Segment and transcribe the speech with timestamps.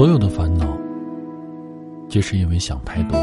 [0.00, 0.64] 所有的烦恼，
[2.08, 3.20] 皆是因为想太多。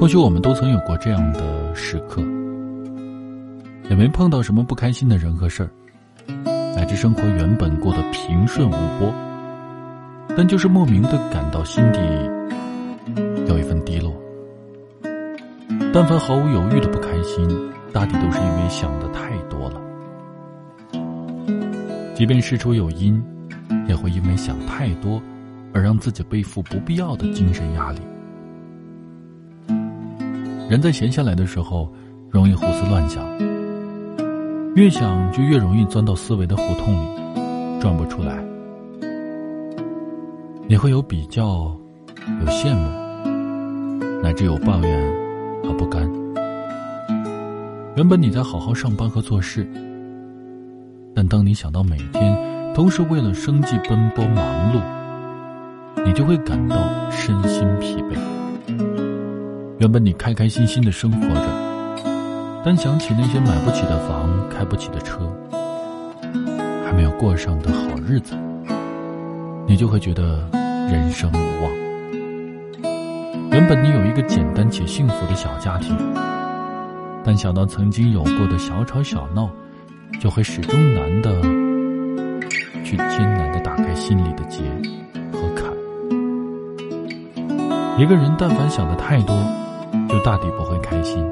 [0.00, 2.20] 或许我们都曾有过这样的时刻，
[3.88, 5.70] 也没碰到什么不开心的人和事儿，
[6.74, 9.14] 乃至生活原本过得平顺无波，
[10.36, 12.00] 但就是莫名的感到心底
[13.46, 14.12] 有一份低落。
[15.94, 17.48] 但凡毫无犹豫的不开心，
[17.92, 19.80] 大抵都是因为想的太多了。
[22.16, 23.22] 即便事出有因。
[23.88, 25.20] 也会因为想太多，
[25.72, 27.98] 而让自己背负不必要的精神压力。
[30.68, 31.92] 人在闲下来的时候，
[32.30, 33.22] 容易胡思乱想，
[34.74, 38.42] 越想就越容易钻到思维的胡同里，转不出来。
[40.66, 41.76] 你会有比较，
[42.40, 42.88] 有羡慕，
[44.22, 45.12] 乃至有抱怨
[45.62, 46.10] 和不甘。
[47.96, 49.68] 原本你在好好上班和做事，
[51.14, 52.61] 但当你想到每天。
[52.74, 54.80] 都是为了生计奔波忙碌，
[56.04, 56.76] 你就会感到
[57.10, 58.16] 身心疲惫。
[59.78, 62.02] 原本你开开心心的生活着，
[62.64, 65.30] 但想起那些买不起的房、开不起的车，
[66.86, 68.34] 还没有过上的好日子，
[69.66, 70.48] 你就会觉得
[70.90, 71.70] 人生无望。
[73.50, 75.94] 原本你有一个简单且幸福的小家庭，
[77.22, 79.50] 但想到曾经有过的小吵小闹，
[80.18, 81.61] 就会始终难的。
[82.92, 84.60] 去艰难的打开心里的结
[85.32, 85.72] 和坎。
[87.98, 89.34] 一个人但凡想的太多，
[90.10, 91.24] 就大抵不会开心，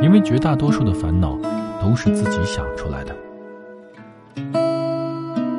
[0.00, 1.38] 因为绝大多数的烦恼
[1.82, 3.14] 都是自己想出来的。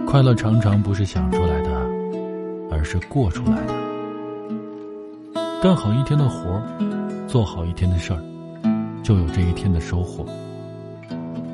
[0.07, 1.69] 快乐常常不是想出来的，
[2.71, 3.73] 而是过出来的。
[5.61, 6.59] 干好一天的活，
[7.27, 8.19] 做好一天的事儿，
[9.03, 10.25] 就有这一天的收获。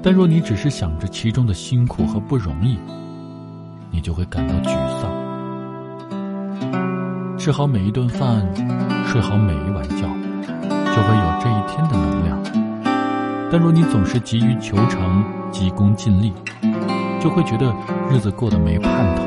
[0.02, 2.80] 但若你只是想着其中的辛苦和不容易，
[3.91, 5.09] 你就会感到沮丧。
[7.38, 8.45] 吃好每一顿饭，
[9.05, 12.38] 睡好每一晚觉，就会有这一天的能量。
[13.51, 16.33] 但若你总是急于求成、急功近利，
[17.19, 17.73] 就会觉得
[18.11, 19.23] 日子过得没盼头。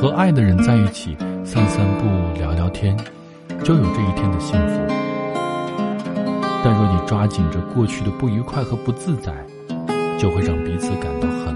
[0.00, 2.06] 和爱的人在一起，散散步、
[2.38, 2.96] 聊聊天，
[3.64, 4.86] 就有这一天的幸福。
[6.64, 9.32] 但若你抓紧着过去的不愉快和不自在，
[10.18, 11.47] 就会让彼此感到很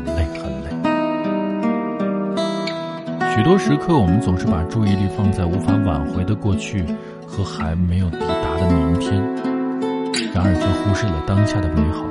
[3.42, 6.84] 许多时刻，我们总是把注意力放在无法挽回的过去
[7.26, 9.20] 和还没有抵达的明天，
[10.32, 12.06] 然而却忽视了当下的美好。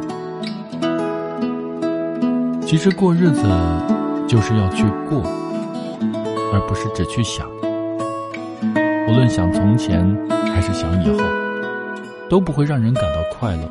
[2.66, 3.44] 其实过日子
[4.28, 5.24] 就是要去过，
[6.52, 7.47] 而不是只去想。
[9.08, 10.06] 无论想从前
[10.53, 11.24] 还是想以后，
[12.30, 13.70] 都不会让人感到快乐，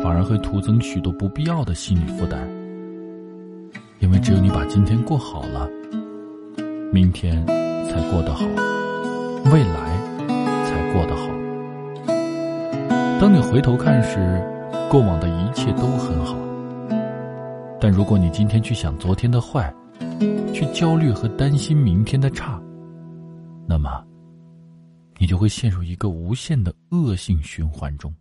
[0.00, 2.38] 反而会徒增许多不必要的心理负担。
[3.98, 5.68] 因为只有你把今天过好了。
[6.90, 8.46] 明天才过得好，
[9.52, 9.96] 未来
[10.64, 11.28] 才过得好。
[13.20, 14.42] 当你回头看时，
[14.90, 16.34] 过往的一切都很好。
[17.78, 19.72] 但如果你今天去想昨天的坏，
[20.54, 22.58] 去焦虑和担心明天的差，
[23.66, 24.02] 那么，
[25.18, 28.12] 你就会陷入一个无限的恶性循环中。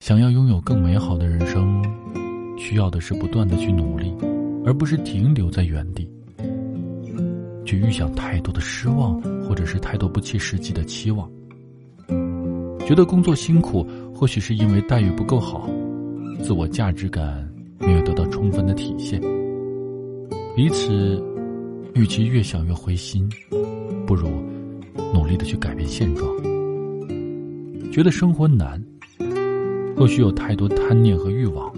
[0.00, 1.80] 想要拥有更美好的人生，
[2.58, 4.12] 需要的是不断的去努力。
[4.64, 6.08] 而不是停留在原地，
[7.64, 11.30] 去预想太多的失望，或者是太多不切实际的期望。
[12.86, 15.68] 觉得工作辛苦，或许是因为待遇不够好，
[16.42, 19.20] 自我价值感没有得到充分的体现。
[20.54, 21.20] 彼此，
[21.94, 23.28] 与其越想越灰心，
[24.06, 24.28] 不如
[25.14, 26.30] 努力的去改变现状。
[27.90, 28.82] 觉得生活难，
[29.96, 31.72] 或许有太多贪念和欲望，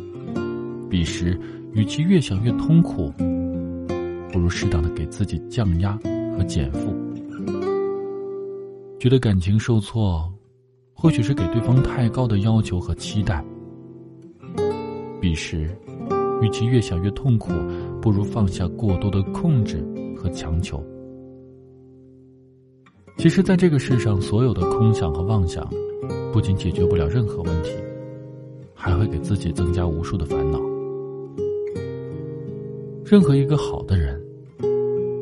[0.90, 1.38] 彼时。
[1.74, 3.12] 与其越想越痛苦，
[4.32, 5.98] 不如适当的给自己降压
[6.36, 6.94] 和减负。
[8.98, 10.32] 觉得感情受挫，
[10.94, 13.44] 或许是给对方太高的要求和期待。
[15.20, 15.68] 彼时，
[16.40, 17.52] 与其越想越痛苦，
[18.00, 19.84] 不如放下过多的控制
[20.16, 20.82] 和强求。
[23.18, 25.68] 其实，在这个世上，所有的空想和妄想，
[26.32, 27.72] 不仅解决不了任何问题，
[28.74, 30.60] 还会给自己增加无数的烦恼。
[33.04, 34.18] 任何一个好的人，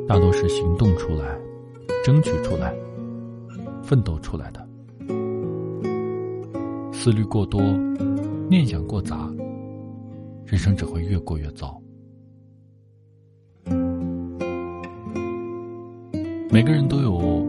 [0.07, 1.37] 大多是行动出来、
[2.05, 2.73] 争取出来、
[3.83, 4.65] 奋斗出来的。
[6.93, 7.61] 思虑过多、
[8.49, 9.29] 念想过杂，
[10.47, 11.77] 人生只会越过越糟。
[16.51, 17.45] 每个人都有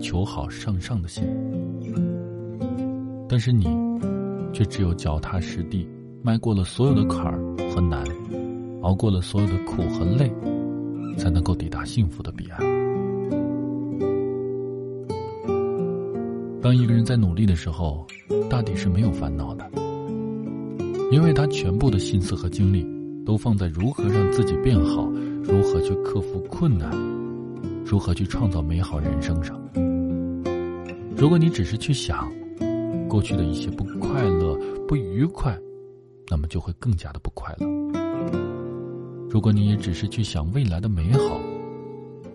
[0.00, 1.22] 求好上上的心，
[3.28, 3.68] 但是你
[4.54, 5.86] 却只有脚踏实地、
[6.22, 7.38] 迈过了所有的坎儿
[7.74, 8.02] 和难，
[8.90, 10.28] 熬过了所有的苦和累，
[11.16, 12.60] 才能够抵达幸福的彼岸。
[16.60, 18.04] 当一个人在努力的时候，
[18.50, 19.64] 大抵是没有烦恼的，
[21.12, 22.84] 因为他全部的心思和精力
[23.24, 25.08] 都放在如何让自己变好，
[25.44, 26.90] 如何去克服困难，
[27.84, 29.56] 如何去创造美好人生上。
[31.16, 32.28] 如果你只是去想
[33.08, 34.58] 过去的一些不快乐、
[34.88, 35.56] 不愉快，
[36.28, 37.79] 那么就会更加的不快乐。
[39.30, 41.40] 如果你也只是去想未来的美好，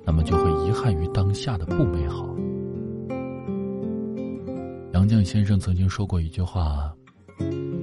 [0.06, 2.33] 那么就会遗憾于当下的不美好。
[4.94, 6.89] 杨绛先生曾经说过一句话：“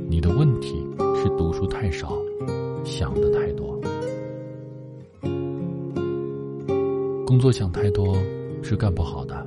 [0.08, 0.82] 你的问题
[1.14, 2.16] 是读书太少，
[2.84, 3.78] 想的太多。
[7.26, 8.16] 工作想太多
[8.62, 9.46] 是干不好的。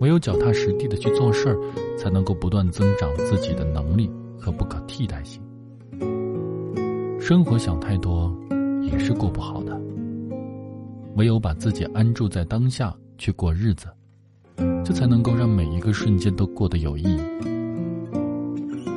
[0.00, 1.58] 唯有脚踏实地的去做事儿，
[1.96, 5.40] 才能够不断增长自己的能力和不可替代性。
[7.26, 8.30] 生活想太多
[8.82, 9.80] 也是过不好的。
[11.16, 13.86] 唯有把自己安住在当下去过日子。”
[14.84, 17.18] 这才能够让每一个瞬间都过得有意义。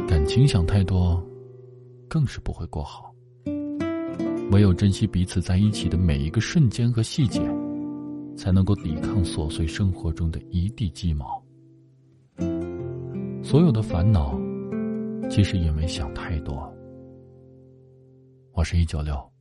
[0.09, 1.25] 感情想太多，
[2.09, 3.15] 更是不会过好。
[4.51, 7.39] 唯有珍惜彼此在一起的每一个瞬间和细节，
[8.35, 11.41] 才能够抵抗琐碎生活中的一地鸡毛。
[13.41, 14.37] 所有的烦恼，
[15.29, 16.69] 其实因为想太多。
[18.57, 19.36] 我是一九六。